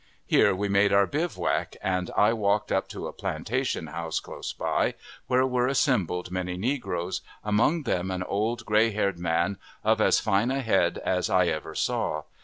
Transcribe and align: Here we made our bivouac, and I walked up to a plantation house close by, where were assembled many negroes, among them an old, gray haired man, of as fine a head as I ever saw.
Here 0.25 0.55
we 0.55 0.67
made 0.67 0.91
our 0.91 1.05
bivouac, 1.05 1.75
and 1.79 2.09
I 2.17 2.33
walked 2.33 2.71
up 2.71 2.87
to 2.87 3.05
a 3.05 3.13
plantation 3.13 3.85
house 3.85 4.19
close 4.19 4.51
by, 4.51 4.95
where 5.27 5.45
were 5.45 5.67
assembled 5.67 6.31
many 6.31 6.57
negroes, 6.57 7.21
among 7.43 7.83
them 7.83 8.09
an 8.09 8.23
old, 8.23 8.65
gray 8.65 8.89
haired 8.89 9.19
man, 9.19 9.59
of 9.83 10.01
as 10.01 10.19
fine 10.19 10.49
a 10.49 10.61
head 10.61 10.97
as 11.05 11.29
I 11.29 11.45
ever 11.49 11.75
saw. 11.75 12.23